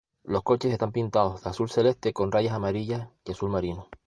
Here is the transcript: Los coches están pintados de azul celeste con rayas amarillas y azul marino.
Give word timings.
Los 0.23 0.41
coches 0.41 0.71
están 0.73 0.91
pintados 0.91 1.43
de 1.43 1.51
azul 1.51 1.69
celeste 1.69 2.11
con 2.11 2.31
rayas 2.31 2.55
amarillas 2.55 3.09
y 3.23 3.33
azul 3.33 3.51
marino. 3.51 3.87